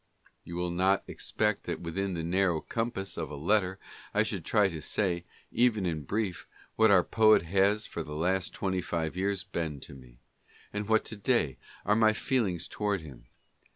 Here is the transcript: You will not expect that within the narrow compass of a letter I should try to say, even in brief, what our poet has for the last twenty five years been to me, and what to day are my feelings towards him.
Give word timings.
You 0.43 0.55
will 0.55 0.71
not 0.71 1.03
expect 1.05 1.65
that 1.65 1.79
within 1.79 2.15
the 2.15 2.23
narrow 2.23 2.59
compass 2.59 3.17
of 3.17 3.29
a 3.29 3.35
letter 3.35 3.77
I 4.15 4.23
should 4.23 4.43
try 4.43 4.67
to 4.67 4.81
say, 4.81 5.25
even 5.51 5.85
in 5.85 6.05
brief, 6.05 6.47
what 6.75 6.89
our 6.89 7.03
poet 7.03 7.43
has 7.43 7.85
for 7.85 8.01
the 8.01 8.15
last 8.15 8.51
twenty 8.51 8.81
five 8.81 9.15
years 9.15 9.43
been 9.43 9.79
to 9.81 9.93
me, 9.93 10.17
and 10.73 10.87
what 10.89 11.05
to 11.05 11.15
day 11.15 11.57
are 11.85 11.95
my 11.95 12.13
feelings 12.13 12.67
towards 12.67 13.03
him. 13.03 13.25